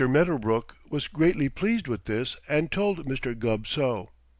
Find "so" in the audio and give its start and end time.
3.67-4.09